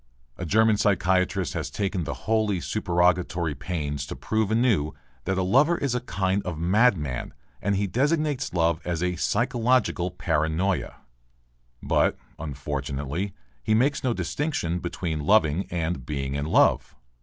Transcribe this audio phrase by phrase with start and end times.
[0.35, 4.93] A German psychiatrist has taken the wholly supererogatory pains to prove anew
[5.25, 11.01] that a lover is a kind of madman and he designates love as "physiological paranoia."
[11.83, 16.95] But, unfortunately, he makes no distinction between loving and being in love.